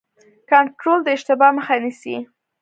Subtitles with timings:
[0.49, 2.15] کنټرول د اشتباه مخه نیسي